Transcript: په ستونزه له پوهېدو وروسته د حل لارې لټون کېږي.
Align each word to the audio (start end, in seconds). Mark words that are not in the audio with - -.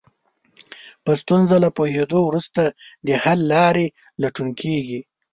په 1.03 1.11
ستونزه 1.21 1.55
له 1.63 1.69
پوهېدو 1.77 2.19
وروسته 2.25 2.61
د 3.07 3.09
حل 3.23 3.39
لارې 3.53 3.85
لټون 4.21 4.49
کېږي. 4.61 4.99